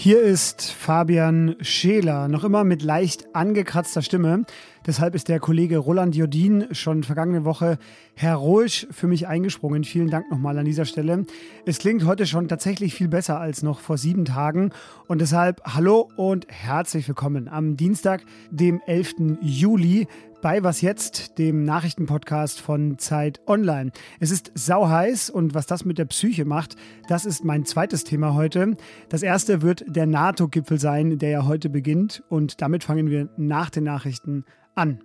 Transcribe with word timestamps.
Hier 0.00 0.20
ist 0.20 0.70
Fabian 0.70 1.56
Scheler, 1.60 2.28
noch 2.28 2.44
immer 2.44 2.62
mit 2.62 2.84
leicht 2.84 3.34
angekratzter 3.34 4.00
Stimme. 4.00 4.44
Deshalb 4.88 5.14
ist 5.14 5.28
der 5.28 5.38
Kollege 5.38 5.76
Roland 5.76 6.16
Jodin 6.16 6.68
schon 6.70 7.02
vergangene 7.02 7.44
Woche 7.44 7.76
heroisch 8.14 8.86
für 8.90 9.06
mich 9.06 9.28
eingesprungen. 9.28 9.84
Vielen 9.84 10.08
Dank 10.08 10.30
nochmal 10.30 10.56
an 10.56 10.64
dieser 10.64 10.86
Stelle. 10.86 11.26
Es 11.66 11.78
klingt 11.78 12.06
heute 12.06 12.24
schon 12.24 12.48
tatsächlich 12.48 12.94
viel 12.94 13.08
besser 13.08 13.38
als 13.38 13.62
noch 13.62 13.80
vor 13.80 13.98
sieben 13.98 14.24
Tagen. 14.24 14.70
Und 15.06 15.20
deshalb 15.20 15.60
hallo 15.62 16.10
und 16.16 16.46
herzlich 16.48 17.06
willkommen 17.06 17.48
am 17.48 17.76
Dienstag, 17.76 18.22
dem 18.50 18.80
11. 18.86 19.36
Juli 19.42 20.08
bei 20.40 20.62
Was 20.62 20.80
Jetzt, 20.80 21.36
dem 21.38 21.64
Nachrichtenpodcast 21.64 22.58
von 22.58 22.96
Zeit 22.98 23.40
Online. 23.46 23.90
Es 24.20 24.30
ist 24.30 24.52
sauheiß 24.54 25.28
und 25.28 25.52
was 25.52 25.66
das 25.66 25.84
mit 25.84 25.98
der 25.98 26.06
Psyche 26.06 26.46
macht, 26.46 26.76
das 27.08 27.26
ist 27.26 27.44
mein 27.44 27.66
zweites 27.66 28.04
Thema 28.04 28.32
heute. 28.32 28.76
Das 29.10 29.22
erste 29.22 29.60
wird 29.60 29.84
der 29.86 30.06
NATO-Gipfel 30.06 30.80
sein, 30.80 31.18
der 31.18 31.28
ja 31.28 31.44
heute 31.44 31.68
beginnt 31.68 32.22
und 32.30 32.62
damit 32.62 32.84
fangen 32.84 33.10
wir 33.10 33.28
nach 33.36 33.68
den 33.68 33.84
Nachrichten 33.84 34.44
an. 34.78 35.00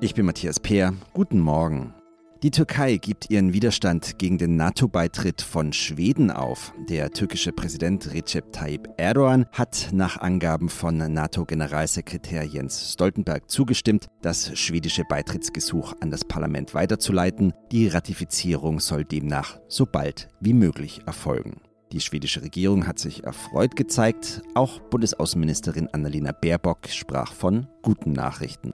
Ich 0.00 0.14
bin 0.14 0.26
Matthias 0.26 0.60
Peer. 0.60 0.94
Guten 1.14 1.40
Morgen. 1.40 1.94
Die 2.42 2.50
Türkei 2.50 2.98
gibt 2.98 3.30
ihren 3.30 3.54
Widerstand 3.54 4.18
gegen 4.18 4.36
den 4.36 4.56
NATO-Beitritt 4.56 5.40
von 5.40 5.72
Schweden 5.72 6.30
auf. 6.30 6.74
Der 6.90 7.10
türkische 7.10 7.50
Präsident 7.50 8.12
Recep 8.12 8.52
Tayyip 8.52 8.90
Erdogan 8.98 9.46
hat 9.52 9.88
nach 9.92 10.18
Angaben 10.18 10.68
von 10.68 10.98
NATO-Generalsekretär 10.98 12.44
Jens 12.44 12.92
Stoltenberg 12.92 13.50
zugestimmt, 13.50 14.08
das 14.20 14.56
schwedische 14.56 15.04
Beitrittsgesuch 15.08 15.94
an 16.00 16.10
das 16.10 16.26
Parlament 16.26 16.74
weiterzuleiten. 16.74 17.54
Die 17.72 17.88
Ratifizierung 17.88 18.80
soll 18.80 19.04
demnach 19.04 19.58
so 19.68 19.86
bald 19.86 20.28
wie 20.38 20.52
möglich 20.52 21.00
erfolgen. 21.06 21.62
Die 21.92 22.00
schwedische 22.00 22.42
Regierung 22.42 22.86
hat 22.86 22.98
sich 22.98 23.24
erfreut 23.24 23.76
gezeigt. 23.76 24.42
Auch 24.54 24.80
Bundesaußenministerin 24.80 25.88
Annalena 25.92 26.32
Baerbock 26.32 26.88
sprach 26.88 27.32
von 27.32 27.68
guten 27.82 28.12
Nachrichten. 28.12 28.72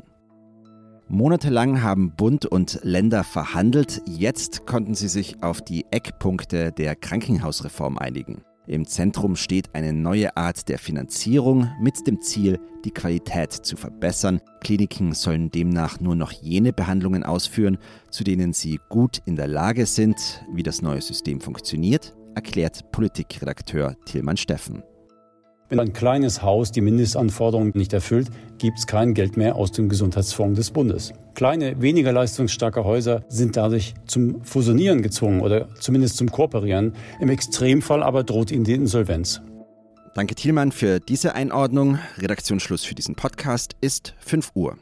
Monatelang 1.08 1.82
haben 1.82 2.12
Bund 2.16 2.46
und 2.46 2.80
Länder 2.84 3.22
verhandelt. 3.22 4.00
Jetzt 4.06 4.66
konnten 4.66 4.94
sie 4.94 5.08
sich 5.08 5.42
auf 5.42 5.60
die 5.60 5.84
Eckpunkte 5.90 6.72
der 6.72 6.96
Krankenhausreform 6.96 7.98
einigen. 7.98 8.42
Im 8.66 8.86
Zentrum 8.86 9.36
steht 9.36 9.74
eine 9.74 9.92
neue 9.92 10.36
Art 10.36 10.68
der 10.68 10.78
Finanzierung 10.78 11.68
mit 11.80 12.06
dem 12.06 12.20
Ziel, 12.22 12.60
die 12.84 12.92
Qualität 12.92 13.52
zu 13.52 13.76
verbessern. 13.76 14.40
Kliniken 14.60 15.12
sollen 15.12 15.50
demnach 15.50 16.00
nur 16.00 16.14
noch 16.14 16.30
jene 16.30 16.72
Behandlungen 16.72 17.24
ausführen, 17.24 17.76
zu 18.08 18.24
denen 18.24 18.52
sie 18.52 18.78
gut 18.88 19.18
in 19.26 19.36
der 19.36 19.48
Lage 19.48 19.84
sind. 19.84 20.44
Wie 20.54 20.62
das 20.62 20.80
neue 20.80 21.02
System 21.02 21.40
funktioniert, 21.40 22.14
erklärt 22.34 22.90
Politikredakteur 22.92 23.96
Tilman 24.04 24.36
Steffen. 24.36 24.82
Wenn 25.72 25.80
ein 25.80 25.94
kleines 25.94 26.42
Haus 26.42 26.70
die 26.70 26.82
Mindestanforderungen 26.82 27.72
nicht 27.74 27.94
erfüllt, 27.94 28.28
gibt 28.58 28.78
es 28.78 28.86
kein 28.86 29.14
Geld 29.14 29.38
mehr 29.38 29.56
aus 29.56 29.72
dem 29.72 29.88
Gesundheitsfonds 29.88 30.58
des 30.58 30.70
Bundes. 30.70 31.14
Kleine, 31.34 31.80
weniger 31.80 32.12
leistungsstarke 32.12 32.84
Häuser 32.84 33.24
sind 33.28 33.56
dadurch 33.56 33.94
zum 34.06 34.44
Fusionieren 34.44 35.00
gezwungen 35.00 35.40
oder 35.40 35.74
zumindest 35.76 36.18
zum 36.18 36.30
Kooperieren. 36.30 36.92
Im 37.20 37.30
Extremfall 37.30 38.02
aber 38.02 38.22
droht 38.22 38.50
ihnen 38.50 38.64
die 38.64 38.74
Insolvenz. 38.74 39.40
Danke 40.14 40.34
Thielmann 40.34 40.72
für 40.72 41.00
diese 41.00 41.34
Einordnung. 41.34 41.98
Redaktionsschluss 42.18 42.84
für 42.84 42.94
diesen 42.94 43.14
Podcast 43.14 43.74
ist 43.80 44.14
5 44.20 44.50
Uhr. 44.54 44.76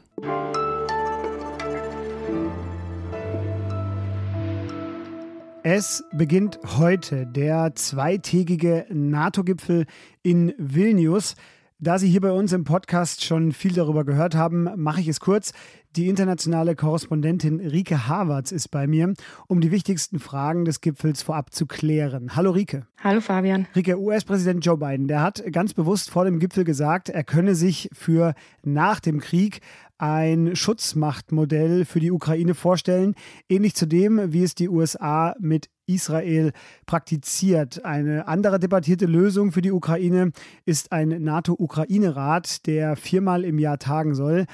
Es 5.63 6.03
beginnt 6.11 6.59
heute 6.79 7.27
der 7.27 7.75
zweitägige 7.75 8.87
NATO-Gipfel 8.89 9.85
in 10.23 10.55
Vilnius. 10.57 11.35
Da 11.77 11.99
Sie 11.99 12.09
hier 12.09 12.21
bei 12.21 12.31
uns 12.31 12.51
im 12.51 12.63
Podcast 12.63 13.23
schon 13.23 13.51
viel 13.51 13.73
darüber 13.73 14.03
gehört 14.03 14.33
haben, 14.33 14.67
mache 14.75 15.01
ich 15.01 15.07
es 15.07 15.19
kurz. 15.19 15.53
Die 15.97 16.07
internationale 16.07 16.73
Korrespondentin 16.77 17.59
Rike 17.59 18.07
Havertz 18.07 18.53
ist 18.53 18.69
bei 18.69 18.87
mir, 18.87 19.13
um 19.47 19.59
die 19.59 19.71
wichtigsten 19.71 20.19
Fragen 20.19 20.63
des 20.63 20.79
Gipfels 20.79 21.21
vorab 21.21 21.53
zu 21.53 21.65
klären. 21.65 22.33
Hallo 22.33 22.51
Rike. 22.51 22.87
Hallo 23.03 23.19
Fabian. 23.19 23.67
Rike, 23.75 23.99
US-Präsident 23.99 24.65
Joe 24.65 24.77
Biden, 24.77 25.09
der 25.09 25.21
hat 25.21 25.43
ganz 25.51 25.73
bewusst 25.73 26.09
vor 26.09 26.23
dem 26.23 26.39
Gipfel 26.39 26.63
gesagt, 26.63 27.09
er 27.09 27.25
könne 27.25 27.55
sich 27.55 27.89
für 27.91 28.35
nach 28.63 29.01
dem 29.01 29.19
Krieg 29.19 29.59
ein 29.97 30.55
Schutzmachtmodell 30.55 31.83
für 31.83 31.99
die 31.99 32.11
Ukraine 32.11 32.55
vorstellen, 32.55 33.13
ähnlich 33.49 33.75
zu 33.75 33.85
dem, 33.85 34.31
wie 34.31 34.43
es 34.43 34.55
die 34.55 34.69
USA 34.69 35.35
mit 35.41 35.69
Israel 35.87 36.53
praktiziert. 36.85 37.83
Eine 37.83 38.29
andere 38.29 38.59
debattierte 38.59 39.07
Lösung 39.07 39.51
für 39.51 39.61
die 39.61 39.73
Ukraine 39.73 40.31
ist 40.63 40.93
ein 40.93 41.09
NATO-Ukraine-Rat, 41.21 42.65
der 42.65 42.95
viermal 42.95 43.43
im 43.43 43.59
Jahr 43.59 43.77
tagen 43.77 44.15
soll. 44.15 44.45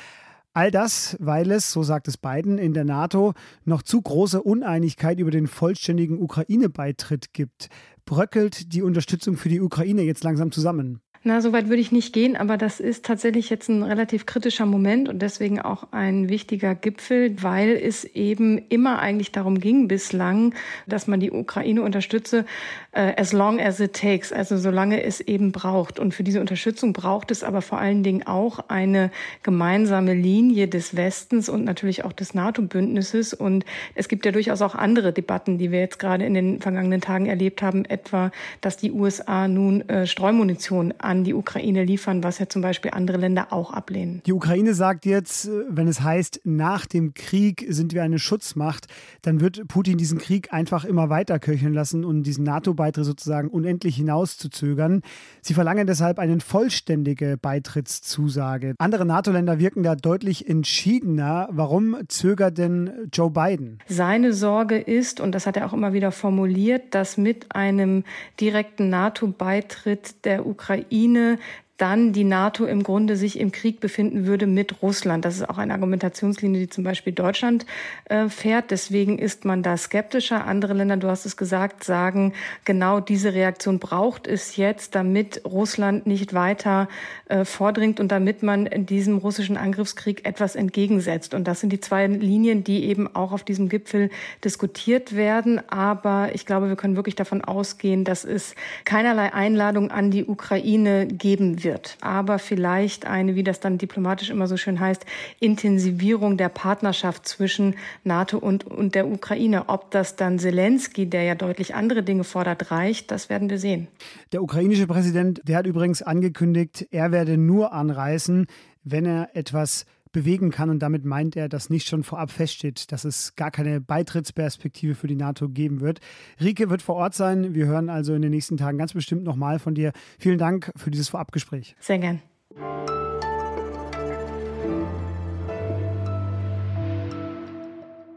All 0.58 0.72
das, 0.72 1.16
weil 1.20 1.52
es, 1.52 1.72
so 1.72 1.84
sagt 1.84 2.08
es 2.08 2.18
Biden, 2.18 2.58
in 2.58 2.74
der 2.74 2.84
NATO 2.84 3.36
noch 3.64 3.84
zu 3.84 4.02
große 4.02 4.42
Uneinigkeit 4.42 5.20
über 5.20 5.30
den 5.30 5.46
vollständigen 5.46 6.20
Ukraine-Beitritt 6.20 7.32
gibt. 7.32 7.70
Bröckelt 8.06 8.74
die 8.74 8.82
Unterstützung 8.82 9.38
für 9.38 9.50
die 9.50 9.62
Ukraine 9.62 10.02
jetzt 10.02 10.24
langsam 10.24 10.52
zusammen? 10.52 11.00
Na, 11.28 11.42
so 11.42 11.52
weit 11.52 11.68
würde 11.68 11.82
ich 11.82 11.92
nicht 11.92 12.14
gehen, 12.14 12.38
aber 12.38 12.56
das 12.56 12.80
ist 12.80 13.04
tatsächlich 13.04 13.50
jetzt 13.50 13.68
ein 13.68 13.84
relativ 13.84 14.26
kritischer 14.26 14.66
Moment 14.66 15.10
und 15.10 15.22
deswegen 15.22 15.60
auch 15.60 15.92
ein 15.92 16.30
wichtiger 16.30 16.74
Gipfel, 16.74 17.44
weil 17.44 17.72
es 17.72 18.06
eben 18.06 18.62
immer 18.70 19.00
eigentlich 19.00 19.34
darum 19.34 19.60
ging 19.60 19.90
bislang, 19.90 20.56
dass 20.86 21.06
man 21.06 21.20
die 21.20 21.32
Ukraine 21.32 21.82
unterstütze, 21.82 22.46
äh, 22.94 23.12
as 23.18 23.34
long 23.34 23.60
as 23.60 23.82
it 23.82 23.92
takes, 23.92 24.32
also 24.32 24.56
solange 24.56 25.04
es 25.04 25.20
eben 25.20 25.52
braucht. 25.52 26.00
Und 26.00 26.14
für 26.14 26.24
diese 26.24 26.40
Unterstützung 26.40 26.94
braucht 26.94 27.30
es 27.30 27.44
aber 27.44 27.62
vor 27.62 27.78
allen 27.78 28.04
Dingen 28.04 28.26
auch 28.26 28.70
eine 28.70 29.12
gemeinsame 29.44 30.14
Linie 30.14 30.70
des 30.70 30.96
Westens 30.96 31.50
und 31.50 31.66
natürlich 31.66 32.06
auch 32.06 32.14
des 32.14 32.36
NATO-Bündnisses. 32.36 33.34
Und 33.34 33.66
es 33.96 34.08
gibt 34.08 34.26
ja 34.26 34.32
durchaus 34.32 34.62
auch 34.62 34.76
andere 34.76 35.12
Debatten, 35.12 35.58
die 35.58 35.72
wir 35.72 35.82
jetzt 35.82 36.00
gerade 36.00 36.26
in 36.26 36.34
den 36.34 36.62
vergangenen 36.62 37.02
Tagen 37.02 37.26
erlebt 37.26 37.62
haben, 37.62 37.84
etwa, 37.84 38.32
dass 38.62 38.78
die 38.78 38.94
USA 38.94 39.50
nun 39.50 39.82
äh, 39.90 40.08
Streumunition 40.08 40.94
an 41.00 41.17
an 41.18 41.24
die 41.24 41.34
Ukraine 41.34 41.84
liefern, 41.84 42.24
was 42.24 42.40
ja 42.40 42.48
zum 42.48 42.62
Beispiel 42.62 42.92
andere 42.92 43.18
Länder 43.18 43.48
auch 43.52 43.72
ablehnen. 43.72 44.22
Die 44.26 44.34
Ukraine 44.34 44.74
sagt 44.74 45.06
jetzt, 45.06 45.50
wenn 45.68 45.88
es 45.88 46.02
heißt, 46.02 46.42
nach 46.44 46.86
dem 46.86 47.14
Krieg 47.14 47.66
sind 47.70 47.94
wir 47.94 48.04
eine 48.04 48.20
Schutzmacht, 48.20 48.88
dann 49.24 49.42
wird 49.42 49.68
Putin 49.68 49.98
diesen 49.98 50.20
Krieg 50.20 50.54
einfach 50.54 50.86
immer 50.86 51.10
weiter 51.10 51.40
köcheln 51.40 51.74
lassen 51.74 52.06
und 52.06 52.24
diesen 52.24 52.44
NATO-Beitritt 52.44 53.06
sozusagen 53.06 53.50
unendlich 53.50 53.96
hinauszuzögern. 53.96 55.02
Sie 55.42 55.54
verlangen 55.54 55.88
deshalb 55.88 56.20
eine 56.20 56.40
vollständige 56.40 57.38
Beitrittszusage. 57.38 58.76
Andere 58.78 59.06
NATO-Länder 59.06 59.60
wirken 59.60 59.82
da 59.84 59.96
deutlich 59.96 60.48
entschiedener. 60.48 61.50
Warum 61.52 61.98
zögert 62.08 62.58
denn 62.58 62.92
Joe 63.12 63.32
Biden? 63.32 63.80
Seine 63.88 64.34
Sorge 64.34 64.78
ist, 64.78 65.20
und 65.20 65.34
das 65.34 65.48
hat 65.48 65.58
er 65.58 65.66
auch 65.66 65.74
immer 65.74 65.94
wieder 65.94 66.12
formuliert, 66.12 66.94
dass 66.94 67.18
mit 67.18 67.56
einem 67.56 68.04
direkten 68.40 68.90
NATO-Beitritt 68.90 70.24
der 70.26 70.46
Ukraine 70.46 70.86
Ukraine 70.98 71.38
dann 71.78 72.12
die 72.12 72.24
NATO 72.24 72.66
im 72.66 72.82
Grunde 72.82 73.16
sich 73.16 73.40
im 73.40 73.52
Krieg 73.52 73.80
befinden 73.80 74.26
würde 74.26 74.48
mit 74.48 74.82
Russland. 74.82 75.24
Das 75.26 75.36
ist 75.36 75.48
auch 75.48 75.60
eine 75.60 75.74
Argumentationslinie, 75.74 76.62
die 76.62 76.70
zum 76.70 76.84
Beispiel 76.84 77.14
Deutschland 77.14 77.68
äh, 78.06 78.30
fährt. 78.30 78.72
Deswegen 78.72 79.20
ist 79.20 79.46
man 79.46 79.62
da 79.62 79.78
skeptischer. 79.78 80.46
Andere 80.46 80.74
Länder, 80.74 80.98
du 80.98 81.08
hast 81.08 81.26
es 81.26 81.38
gesagt, 81.38 81.84
sagen, 81.84 82.34
genau 82.66 83.00
diese 83.00 83.34
Reaktion 83.34 83.78
braucht 83.78 84.26
es 84.26 84.56
jetzt, 84.56 84.96
damit 84.96 85.42
Russland 85.46 86.08
nicht 86.08 86.34
weiter 86.34 86.88
äh, 87.30 87.46
vordringt 87.46 88.00
und 88.00 88.12
damit 88.12 88.42
man 88.42 88.68
diesem 88.88 89.18
russischen 89.18 89.56
Angriffskrieg 89.56 90.26
etwas 90.26 90.56
entgegensetzt. 90.56 91.36
Und 91.36 91.48
das 91.48 91.60
sind 91.60 91.72
die 91.72 91.80
zwei 91.80 92.08
Linien, 92.08 92.64
die 92.64 92.86
eben 92.86 93.14
auch 93.16 93.32
auf 93.32 93.44
diesem 93.44 93.70
Gipfel 93.70 94.10
diskutiert 94.44 95.16
werden. 95.16 95.62
Aber 95.70 96.30
ich 96.34 96.48
glaube, 96.48 96.70
wir 96.70 96.76
können 96.76 96.96
wirklich 96.96 97.16
davon 97.16 97.44
ausgehen, 97.44 98.04
dass 98.04 98.26
es 98.26 98.56
keinerlei 98.84 99.32
Einladung 99.32 99.92
an 99.92 100.10
die 100.10 100.26
Ukraine 100.26 101.06
geben 101.06 101.64
wird 101.64 101.67
wird, 101.68 101.98
aber 102.00 102.40
vielleicht 102.40 103.06
eine, 103.06 103.36
wie 103.36 103.44
das 103.44 103.60
dann 103.60 103.78
diplomatisch 103.78 104.30
immer 104.30 104.48
so 104.48 104.56
schön 104.56 104.80
heißt, 104.80 105.06
Intensivierung 105.42 106.38
der 106.38 106.48
Partnerschaft 106.48 107.28
zwischen 107.28 107.76
NATO 108.06 108.38
und, 108.38 108.66
und 108.66 108.96
der 108.96 109.06
Ukraine. 109.08 109.68
Ob 109.68 109.92
das 109.92 110.16
dann 110.16 110.40
Zelensky, 110.40 111.06
der 111.08 111.24
ja 111.24 111.36
deutlich 111.36 111.76
andere 111.76 112.04
Dinge 112.04 112.24
fordert, 112.24 112.72
reicht, 112.72 113.12
das 113.12 113.30
werden 113.30 113.50
wir 113.50 113.60
sehen. 113.60 113.88
Der 114.32 114.42
ukrainische 114.42 114.88
Präsident, 114.88 115.42
der 115.44 115.58
hat 115.58 115.68
übrigens 115.68 116.02
angekündigt, 116.02 116.88
er 116.92 117.12
werde 117.12 117.38
nur 117.38 117.74
anreisen, 117.74 118.48
wenn 118.86 119.06
er 119.06 119.30
etwas 119.34 119.86
bewegen 120.18 120.50
kann. 120.50 120.72
Und 120.72 120.80
damit 120.80 121.06
meint 121.06 121.36
er, 121.36 121.48
dass 121.48 121.70
nicht 121.70 121.88
schon 121.88 122.04
vorab 122.04 122.32
feststeht, 122.32 122.92
dass 122.92 123.06
es 123.06 123.36
gar 123.36 123.52
keine 123.52 123.80
Beitrittsperspektive 123.80 124.96
für 124.96 125.06
die 125.06 125.16
NATO 125.16 125.48
geben 125.48 125.80
wird. 125.80 126.00
Rike 126.42 126.72
wird 126.72 126.82
vor 126.82 126.96
Ort 126.96 127.14
sein. 127.14 127.54
Wir 127.54 127.68
hören 127.68 127.88
also 127.88 128.16
in 128.16 128.24
den 128.24 128.32
nächsten 128.32 128.58
Tagen 128.58 128.80
ganz 128.80 128.94
bestimmt 128.94 129.24
nochmal 129.24 129.60
von 129.60 129.76
dir. 129.76 129.92
Vielen 130.18 130.40
Dank 130.40 130.72
für 130.76 130.90
dieses 130.90 131.10
Vorabgespräch. 131.10 131.76
Sehr 131.80 132.00
gern. 132.00 132.20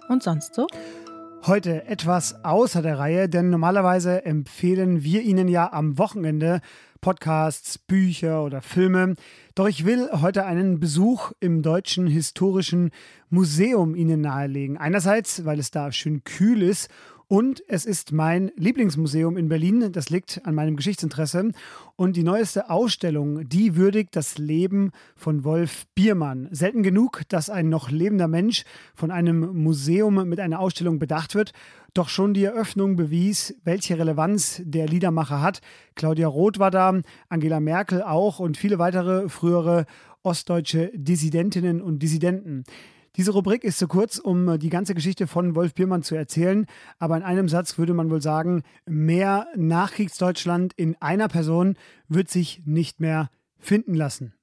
Und 0.08 0.22
sonst 0.22 0.54
so? 0.54 0.66
Heute 1.46 1.86
etwas 1.86 2.44
außer 2.44 2.80
der 2.80 2.98
Reihe, 2.98 3.28
denn 3.28 3.50
normalerweise 3.50 4.24
empfehlen 4.24 5.04
wir 5.04 5.20
Ihnen 5.20 5.48
ja 5.48 5.70
am 5.70 5.98
Wochenende 5.98 6.60
Podcasts, 7.00 7.78
Bücher 7.78 8.44
oder 8.44 8.60
Filme. 8.62 9.14
Doch 9.54 9.68
ich 9.68 9.84
will 9.84 10.10
heute 10.20 10.44
einen 10.44 10.80
Besuch 10.80 11.32
im 11.40 11.62
Deutschen 11.62 12.06
Historischen 12.06 12.90
Museum 13.28 13.94
Ihnen 13.94 14.20
nahelegen. 14.20 14.76
Einerseits, 14.76 15.44
weil 15.44 15.58
es 15.58 15.70
da 15.70 15.92
schön 15.92 16.24
kühl 16.24 16.62
ist 16.62 16.90
und 17.30 17.62
es 17.68 17.86
ist 17.86 18.10
mein 18.10 18.50
Lieblingsmuseum 18.56 19.36
in 19.36 19.48
Berlin. 19.48 19.92
Das 19.92 20.10
liegt 20.10 20.44
an 20.44 20.56
meinem 20.56 20.74
Geschichtsinteresse. 20.74 21.52
Und 21.94 22.16
die 22.16 22.24
neueste 22.24 22.70
Ausstellung, 22.70 23.48
die 23.48 23.76
würdigt 23.76 24.16
das 24.16 24.36
Leben 24.36 24.90
von 25.14 25.44
Wolf 25.44 25.86
Biermann. 25.94 26.48
Selten 26.50 26.82
genug, 26.82 27.22
dass 27.28 27.48
ein 27.48 27.68
noch 27.68 27.88
lebender 27.88 28.26
Mensch 28.26 28.64
von 28.96 29.12
einem 29.12 29.62
Museum 29.62 30.28
mit 30.28 30.40
einer 30.40 30.58
Ausstellung 30.58 30.98
bedacht 30.98 31.36
wird. 31.36 31.52
Doch 31.94 32.08
schon 32.08 32.34
die 32.34 32.42
Eröffnung 32.42 32.96
bewies, 32.96 33.54
welche 33.62 33.96
Relevanz 33.96 34.60
der 34.64 34.88
Liedermacher 34.88 35.40
hat. 35.40 35.60
Claudia 35.94 36.26
Roth 36.26 36.58
war 36.58 36.72
da, 36.72 37.00
Angela 37.28 37.60
Merkel 37.60 38.02
auch 38.02 38.40
und 38.40 38.56
viele 38.56 38.80
weitere 38.80 39.28
frühere 39.28 39.86
ostdeutsche 40.24 40.90
Dissidentinnen 40.96 41.80
und 41.80 42.02
Dissidenten. 42.02 42.64
Diese 43.16 43.32
Rubrik 43.32 43.64
ist 43.64 43.78
zu 43.78 43.88
kurz, 43.88 44.18
um 44.18 44.48
äh, 44.48 44.58
die 44.58 44.70
ganze 44.70 44.94
Geschichte 44.94 45.26
von 45.26 45.54
Wolf 45.54 45.74
Biermann 45.74 46.02
zu 46.02 46.14
erzählen. 46.14 46.66
Aber 46.98 47.16
in 47.16 47.22
einem 47.22 47.48
Satz 47.48 47.76
würde 47.76 47.94
man 47.94 48.10
wohl 48.10 48.22
sagen, 48.22 48.62
mehr 48.86 49.48
Nachkriegsdeutschland 49.56 50.72
in 50.74 50.96
einer 51.00 51.28
Person 51.28 51.76
wird 52.08 52.30
sich 52.30 52.62
nicht 52.64 53.00
mehr 53.00 53.30
finden 53.58 53.94
lassen. 53.94 54.34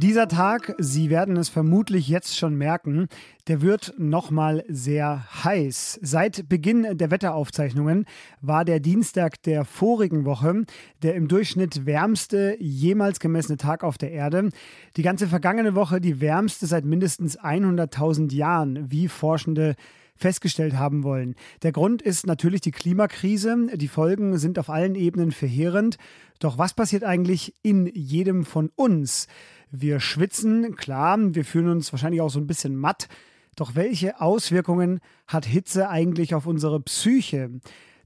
Dieser 0.00 0.28
Tag, 0.28 0.76
Sie 0.78 1.10
werden 1.10 1.36
es 1.36 1.48
vermutlich 1.48 2.06
jetzt 2.06 2.38
schon 2.38 2.54
merken, 2.54 3.08
der 3.48 3.62
wird 3.62 3.94
nochmal 3.98 4.62
sehr 4.68 5.24
heiß. 5.42 5.98
Seit 6.02 6.48
Beginn 6.48 6.96
der 6.96 7.10
Wetteraufzeichnungen 7.10 8.04
war 8.40 8.64
der 8.64 8.78
Dienstag 8.78 9.42
der 9.42 9.64
vorigen 9.64 10.24
Woche 10.24 10.66
der 11.02 11.16
im 11.16 11.26
Durchschnitt 11.26 11.84
wärmste 11.84 12.56
jemals 12.60 13.18
gemessene 13.18 13.56
Tag 13.56 13.82
auf 13.82 13.98
der 13.98 14.12
Erde. 14.12 14.50
Die 14.96 15.02
ganze 15.02 15.26
vergangene 15.26 15.74
Woche 15.74 16.00
die 16.00 16.20
wärmste 16.20 16.68
seit 16.68 16.84
mindestens 16.84 17.36
100.000 17.36 18.32
Jahren, 18.32 18.92
wie 18.92 19.08
Forschende 19.08 19.74
festgestellt 20.18 20.74
haben 20.74 21.04
wollen. 21.04 21.34
Der 21.62 21.72
Grund 21.72 22.02
ist 22.02 22.26
natürlich 22.26 22.60
die 22.60 22.72
Klimakrise. 22.72 23.68
Die 23.74 23.88
Folgen 23.88 24.36
sind 24.36 24.58
auf 24.58 24.68
allen 24.68 24.94
Ebenen 24.94 25.32
verheerend. 25.32 25.96
Doch 26.40 26.58
was 26.58 26.74
passiert 26.74 27.04
eigentlich 27.04 27.54
in 27.62 27.86
jedem 27.86 28.44
von 28.44 28.70
uns? 28.74 29.28
Wir 29.70 30.00
schwitzen, 30.00 30.76
klar, 30.76 31.16
wir 31.18 31.44
fühlen 31.44 31.68
uns 31.68 31.92
wahrscheinlich 31.92 32.20
auch 32.20 32.30
so 32.30 32.38
ein 32.38 32.46
bisschen 32.46 32.76
matt. 32.76 33.08
Doch 33.56 33.74
welche 33.74 34.20
Auswirkungen 34.20 35.00
hat 35.26 35.44
Hitze 35.44 35.88
eigentlich 35.88 36.34
auf 36.34 36.46
unsere 36.46 36.80
Psyche? 36.80 37.50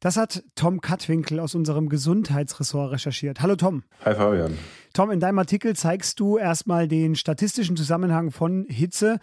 Das 0.00 0.16
hat 0.16 0.42
Tom 0.56 0.80
Kattwinkel 0.80 1.38
aus 1.38 1.54
unserem 1.54 1.88
Gesundheitsressort 1.88 2.90
recherchiert. 2.90 3.40
Hallo 3.40 3.54
Tom. 3.54 3.84
Hi 4.04 4.14
Fabian. 4.14 4.58
Tom, 4.92 5.12
in 5.12 5.20
deinem 5.20 5.38
Artikel 5.38 5.76
zeigst 5.76 6.18
du 6.18 6.38
erstmal 6.38 6.88
den 6.88 7.14
statistischen 7.14 7.76
Zusammenhang 7.76 8.32
von 8.32 8.66
Hitze 8.68 9.20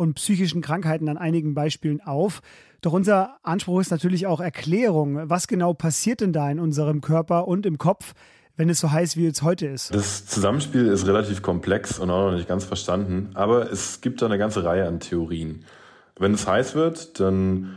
und 0.00 0.14
psychischen 0.14 0.62
Krankheiten 0.62 1.10
an 1.10 1.18
einigen 1.18 1.52
Beispielen 1.52 2.00
auf. 2.00 2.40
Doch 2.80 2.94
unser 2.94 3.36
Anspruch 3.42 3.80
ist 3.80 3.90
natürlich 3.90 4.26
auch 4.26 4.40
Erklärung. 4.40 5.28
Was 5.28 5.46
genau 5.46 5.74
passiert 5.74 6.22
denn 6.22 6.32
da 6.32 6.50
in 6.50 6.58
unserem 6.58 7.02
Körper 7.02 7.46
und 7.46 7.66
im 7.66 7.76
Kopf, 7.76 8.14
wenn 8.56 8.70
es 8.70 8.80
so 8.80 8.90
heiß 8.90 9.18
wie 9.18 9.26
es 9.26 9.42
heute 9.42 9.66
ist? 9.66 9.94
Das 9.94 10.24
Zusammenspiel 10.24 10.86
ist 10.86 11.06
relativ 11.06 11.42
komplex 11.42 11.98
und 11.98 12.08
auch 12.10 12.30
noch 12.30 12.36
nicht 12.36 12.48
ganz 12.48 12.64
verstanden, 12.64 13.30
aber 13.34 13.70
es 13.70 14.00
gibt 14.00 14.22
da 14.22 14.26
eine 14.26 14.38
ganze 14.38 14.64
Reihe 14.64 14.88
an 14.88 15.00
Theorien. 15.00 15.66
Wenn 16.18 16.32
es 16.32 16.46
heiß 16.46 16.74
wird, 16.74 17.20
dann 17.20 17.76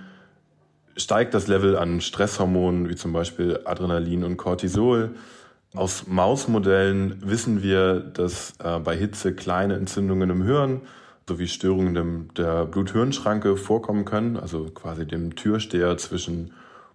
steigt 0.96 1.34
das 1.34 1.48
Level 1.48 1.78
an 1.78 2.00
Stresshormonen 2.00 2.88
wie 2.88 2.96
zum 2.96 3.12
Beispiel 3.12 3.60
Adrenalin 3.66 4.24
und 4.24 4.38
Cortisol. 4.38 5.16
Aus 5.74 6.08
Mausmodellen 6.08 7.18
wissen 7.26 7.64
wir, 7.64 8.00
dass 8.00 8.54
äh, 8.64 8.80
bei 8.80 8.96
Hitze 8.96 9.34
kleine 9.34 9.76
Entzündungen 9.76 10.30
im 10.30 10.44
Hirn 10.44 10.82
sowie 11.28 11.48
Störungen 11.48 12.30
der 12.36 12.66
Blut-Hirn-Schranke 12.66 13.58
vorkommen 13.58 14.06
können, 14.06 14.38
also 14.38 14.66
quasi 14.66 15.06
dem 15.06 15.36
Türsteher 15.36 15.98
zwischen 15.98 16.52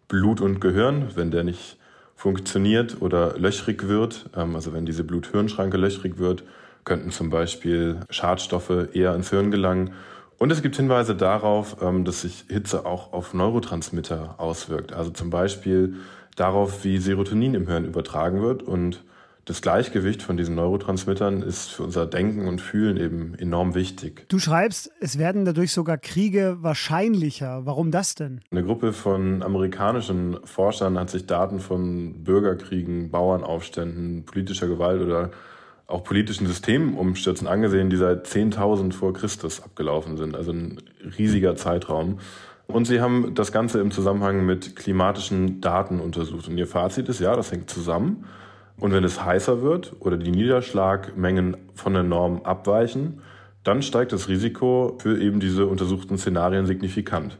Blut 0.06 0.40
und 0.40 0.60
Gehirn, 0.60 1.10
wenn 1.14 1.30
der 1.30 1.44
nicht 1.44 1.78
funktioniert 2.14 3.00
oder 3.00 3.38
löchrig 3.38 3.86
wird, 3.86 4.30
ähm, 4.36 4.54
also 4.54 4.72
wenn 4.72 4.86
diese 4.86 5.04
Blut-Hirn-Schranke 5.04 5.76
löchrig 5.76 6.18
wird, 6.18 6.42
könnten 6.84 7.10
zum 7.10 7.30
Beispiel 7.30 8.00
Schadstoffe 8.10 8.88
eher 8.92 9.14
ins 9.14 9.30
Hirn 9.30 9.50
gelangen. 9.50 9.92
Und 10.38 10.50
es 10.50 10.62
gibt 10.62 10.76
Hinweise 10.76 11.14
darauf, 11.14 11.76
ähm, 11.82 12.04
dass 12.04 12.22
sich 12.22 12.46
Hitze 12.48 12.86
auch 12.86 13.12
auf 13.12 13.34
Neurotransmitter 13.34 14.34
auswirkt. 14.38 14.92
Also 14.92 15.10
zum 15.10 15.30
Beispiel 15.30 15.96
darauf, 16.34 16.84
wie 16.84 16.98
Serotonin 16.98 17.54
im 17.54 17.66
Hirn 17.66 17.84
übertragen 17.84 18.42
wird 18.42 18.62
und 18.62 19.04
das 19.48 19.62
Gleichgewicht 19.62 20.22
von 20.22 20.36
diesen 20.36 20.54
Neurotransmittern 20.56 21.40
ist 21.40 21.70
für 21.70 21.82
unser 21.82 22.04
Denken 22.04 22.46
und 22.46 22.60
Fühlen 22.60 22.98
eben 22.98 23.34
enorm 23.38 23.74
wichtig. 23.74 24.26
Du 24.28 24.38
schreibst, 24.38 24.92
es 25.00 25.18
werden 25.18 25.46
dadurch 25.46 25.72
sogar 25.72 25.96
Kriege 25.96 26.58
wahrscheinlicher. 26.60 27.64
Warum 27.64 27.90
das 27.90 28.14
denn? 28.14 28.42
Eine 28.50 28.62
Gruppe 28.62 28.92
von 28.92 29.42
amerikanischen 29.42 30.36
Forschern 30.44 30.98
hat 30.98 31.08
sich 31.08 31.24
Daten 31.24 31.60
von 31.60 32.24
Bürgerkriegen, 32.24 33.10
Bauernaufständen, 33.10 34.26
politischer 34.26 34.68
Gewalt 34.68 35.00
oder 35.00 35.30
auch 35.86 36.04
politischen 36.04 36.46
Systemumstürzen 36.46 37.48
angesehen, 37.48 37.88
die 37.88 37.96
seit 37.96 38.26
10.000 38.26 38.92
vor 38.92 39.14
Christus 39.14 39.62
abgelaufen 39.62 40.18
sind. 40.18 40.36
Also 40.36 40.52
ein 40.52 40.82
riesiger 41.18 41.56
Zeitraum. 41.56 42.18
Und 42.66 42.86
sie 42.86 43.00
haben 43.00 43.34
das 43.34 43.50
Ganze 43.50 43.80
im 43.80 43.92
Zusammenhang 43.92 44.44
mit 44.44 44.76
klimatischen 44.76 45.62
Daten 45.62 46.00
untersucht. 46.00 46.48
Und 46.48 46.58
ihr 46.58 46.66
Fazit 46.66 47.08
ist, 47.08 47.20
ja, 47.20 47.34
das 47.34 47.50
hängt 47.50 47.70
zusammen. 47.70 48.26
Und 48.80 48.92
wenn 48.92 49.04
es 49.04 49.24
heißer 49.24 49.62
wird 49.62 49.96
oder 50.00 50.16
die 50.16 50.30
Niederschlagmengen 50.30 51.56
von 51.74 51.94
der 51.94 52.04
Norm 52.04 52.42
abweichen, 52.44 53.22
dann 53.64 53.82
steigt 53.82 54.12
das 54.12 54.28
Risiko 54.28 54.98
für 55.00 55.20
eben 55.20 55.40
diese 55.40 55.66
untersuchten 55.66 56.16
Szenarien 56.16 56.66
signifikant. 56.66 57.38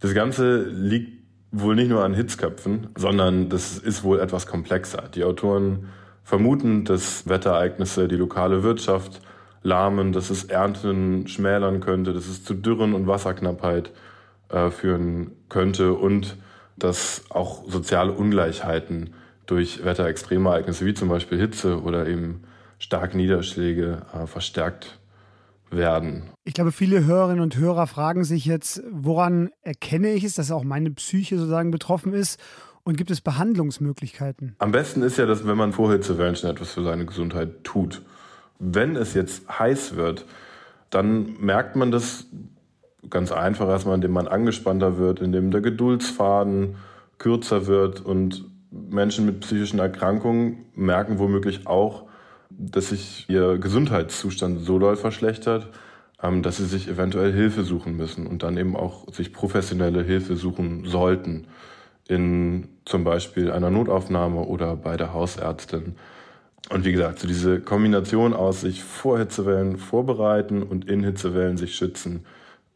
Das 0.00 0.12
Ganze 0.12 0.62
liegt 0.62 1.22
wohl 1.52 1.74
nicht 1.74 1.88
nur 1.88 2.04
an 2.04 2.14
Hitzköpfen, 2.14 2.88
sondern 2.96 3.48
das 3.48 3.78
ist 3.78 4.02
wohl 4.04 4.20
etwas 4.20 4.46
komplexer. 4.46 5.04
Die 5.14 5.24
Autoren 5.24 5.88
vermuten, 6.24 6.84
dass 6.84 7.28
Wetterereignisse 7.28 8.08
die 8.08 8.16
lokale 8.16 8.62
Wirtschaft 8.62 9.20
lahmen, 9.62 10.12
dass 10.12 10.30
es 10.30 10.44
Ernten 10.44 11.28
schmälern 11.28 11.80
könnte, 11.80 12.12
dass 12.12 12.26
es 12.26 12.44
zu 12.44 12.54
Dürren 12.54 12.94
und 12.94 13.06
Wasserknappheit 13.06 13.92
äh, 14.48 14.70
führen 14.70 15.32
könnte 15.48 15.94
und 15.94 16.36
dass 16.76 17.24
auch 17.30 17.64
soziale 17.68 18.12
Ungleichheiten 18.12 19.14
durch 19.46 19.84
Wetterextremereignisse 19.84 20.84
wie 20.84 20.94
zum 20.94 21.08
Beispiel 21.08 21.38
Hitze 21.38 21.80
oder 21.82 22.06
eben 22.06 22.42
starke 22.78 23.16
Niederschläge 23.16 24.02
äh, 24.12 24.26
verstärkt 24.26 24.98
werden. 25.70 26.24
Ich 26.44 26.54
glaube, 26.54 26.72
viele 26.72 27.04
Hörerinnen 27.04 27.42
und 27.42 27.56
Hörer 27.56 27.86
fragen 27.86 28.24
sich 28.24 28.44
jetzt, 28.44 28.82
woran 28.90 29.50
erkenne 29.62 30.12
ich 30.12 30.24
es, 30.24 30.34
dass 30.34 30.50
auch 30.50 30.64
meine 30.64 30.90
Psyche 30.90 31.36
sozusagen 31.38 31.70
betroffen 31.70 32.12
ist? 32.12 32.40
Und 32.84 32.96
gibt 32.96 33.10
es 33.10 33.20
Behandlungsmöglichkeiten? 33.20 34.54
Am 34.58 34.70
besten 34.70 35.02
ist 35.02 35.18
ja, 35.18 35.26
dass 35.26 35.44
wenn 35.44 35.56
man 35.56 35.72
vor 35.72 35.90
Hitzewellen 35.90 36.36
schon 36.36 36.50
etwas 36.50 36.70
für 36.70 36.84
seine 36.84 37.04
Gesundheit 37.04 37.64
tut. 37.64 38.02
Wenn 38.60 38.94
es 38.94 39.12
jetzt 39.14 39.48
heiß 39.48 39.96
wird, 39.96 40.24
dann 40.90 41.36
merkt 41.40 41.74
man 41.74 41.90
das 41.90 42.26
ganz 43.10 43.32
einfach 43.32 43.68
erstmal, 43.68 43.96
indem 43.96 44.12
man 44.12 44.28
angespannter 44.28 44.98
wird, 44.98 45.20
indem 45.20 45.50
der 45.50 45.62
Geduldsfaden 45.62 46.76
kürzer 47.18 47.66
wird 47.66 48.00
und 48.00 48.44
Menschen 48.70 49.26
mit 49.26 49.40
psychischen 49.40 49.78
Erkrankungen 49.78 50.66
merken 50.74 51.18
womöglich 51.18 51.66
auch, 51.66 52.04
dass 52.50 52.90
sich 52.90 53.26
ihr 53.28 53.58
Gesundheitszustand 53.58 54.60
so 54.60 54.78
doll 54.78 54.96
verschlechtert, 54.96 55.68
ähm, 56.22 56.42
dass 56.42 56.56
sie 56.56 56.66
sich 56.66 56.88
eventuell 56.88 57.32
Hilfe 57.32 57.64
suchen 57.64 57.96
müssen 57.96 58.26
und 58.26 58.42
dann 58.42 58.56
eben 58.56 58.76
auch 58.76 59.12
sich 59.12 59.32
professionelle 59.32 60.02
Hilfe 60.02 60.36
suchen 60.36 60.84
sollten. 60.84 61.46
In 62.08 62.68
zum 62.84 63.02
Beispiel 63.02 63.50
einer 63.50 63.70
Notaufnahme 63.70 64.40
oder 64.42 64.76
bei 64.76 64.96
der 64.96 65.12
Hausärztin. 65.12 65.96
Und 66.70 66.84
wie 66.84 66.92
gesagt, 66.92 67.18
so 67.18 67.28
diese 67.28 67.60
Kombination 67.60 68.32
aus 68.32 68.60
sich 68.60 68.82
vor 68.82 69.18
Hitzewellen 69.18 69.76
vorbereiten 69.76 70.62
und 70.62 70.88
in 70.88 71.04
Hitzewellen 71.04 71.56
sich 71.56 71.74
schützen, 71.74 72.24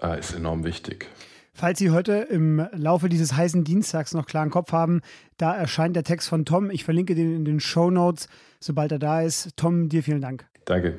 äh, 0.03 0.19
ist 0.19 0.35
enorm 0.35 0.65
wichtig. 0.65 1.09
Falls 1.53 1.79
Sie 1.79 1.91
heute 1.91 2.13
im 2.13 2.67
Laufe 2.73 3.09
dieses 3.09 3.35
heißen 3.35 3.65
Dienstags 3.65 4.15
noch 4.15 4.27
klaren 4.27 4.51
Kopf 4.51 4.73
haben, 4.73 5.01
da 5.37 5.55
erscheint 5.55 5.97
der 5.97 6.05
Text 6.05 6.29
von 6.29 6.45
Tom. 6.45 6.71
Ich 6.71 6.85
verlinke 6.85 7.15
den 7.15 7.35
in 7.35 7.45
den 7.45 7.61
Show 7.61 7.91
Notes, 7.91 8.29
sobald 8.61 8.93
er 8.93 8.99
da 8.99 9.23
ist. 9.23 9.57
Tom, 9.57 9.89
dir 9.89 10.03
vielen 10.03 10.21
Dank. 10.21 10.47
Danke. 10.65 10.99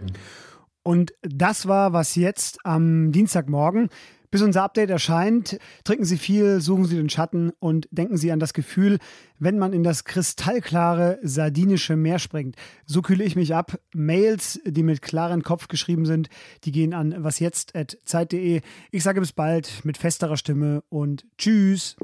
Und 0.83 1.13
das 1.21 1.67
war 1.67 1.93
was 1.93 2.15
jetzt 2.15 2.65
am 2.65 3.11
Dienstagmorgen. 3.11 3.89
Bis 4.31 4.41
unser 4.41 4.63
Update 4.63 4.89
erscheint, 4.89 5.59
trinken 5.83 6.05
Sie 6.05 6.17
viel, 6.17 6.61
suchen 6.61 6.85
Sie 6.85 6.95
den 6.95 7.09
Schatten 7.09 7.51
und 7.59 7.89
denken 7.91 8.15
Sie 8.15 8.31
an 8.31 8.39
das 8.39 8.53
Gefühl, 8.53 8.97
wenn 9.39 9.59
man 9.59 9.73
in 9.73 9.83
das 9.83 10.05
kristallklare 10.05 11.19
sardinische 11.21 11.97
Meer 11.97 12.17
springt. 12.17 12.55
So 12.85 13.01
kühle 13.01 13.25
ich 13.25 13.35
mich 13.35 13.53
ab. 13.53 13.77
Mails, 13.93 14.61
die 14.65 14.83
mit 14.83 15.01
klarem 15.01 15.43
Kopf 15.43 15.67
geschrieben 15.67 16.05
sind, 16.05 16.29
die 16.63 16.71
gehen 16.71 16.93
an 16.93 17.13
wasjetzt.zeit.de. 17.21 18.61
Ich 18.91 19.03
sage 19.03 19.19
bis 19.19 19.33
bald 19.33 19.83
mit 19.83 19.97
festerer 19.97 20.37
Stimme 20.37 20.81
und 20.87 21.25
tschüss. 21.37 21.97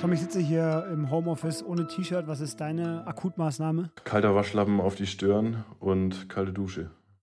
Tom, 0.00 0.12
ich 0.12 0.20
sitze 0.20 0.38
hier 0.38 0.86
im 0.92 1.10
Homeoffice 1.10 1.64
ohne 1.64 1.88
T-Shirt. 1.88 2.28
Was 2.28 2.40
ist 2.40 2.60
deine 2.60 3.04
Akutmaßnahme? 3.08 3.90
Kalter 4.04 4.36
Waschlappen 4.36 4.80
auf 4.80 4.94
die 4.94 5.08
Stirn 5.08 5.64
und 5.80 6.28
kalte 6.28 6.52
Dusche. 6.52 6.90